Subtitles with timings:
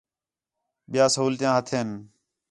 [0.91, 1.87] ٻِیا سہولتیاں ہتھین